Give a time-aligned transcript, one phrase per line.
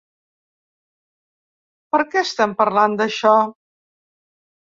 [1.95, 3.37] Per què estem parlant d'això?